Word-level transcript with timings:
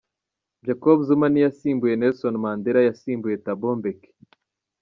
Jacob 0.65 0.97
Zuma 1.07 1.25
ntiyasimbuye 1.29 1.93
Nelson 1.97 2.35
Mandela, 2.43 2.79
yasimbuye 2.87 3.35
Thabo 3.43 3.69
Mbeki. 3.79 4.09